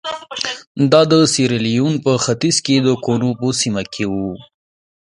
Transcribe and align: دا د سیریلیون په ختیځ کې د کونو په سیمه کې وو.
دا 0.91 1.01
د 1.11 1.13
سیریلیون 1.33 1.93
په 2.05 2.11
ختیځ 2.23 2.57
کې 2.65 2.75
د 2.79 2.89
کونو 3.05 3.29
په 3.39 3.47
سیمه 3.61 3.83
کې 3.93 4.05
وو. 4.11 4.31